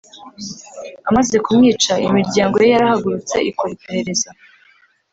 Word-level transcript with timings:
Amaze 1.09 1.35
kumwica 1.45 1.93
imiryango 2.07 2.55
ye 2.61 2.67
yarahagurutse 2.73 3.35
ikora 3.49 3.71
iperereza 3.75 4.29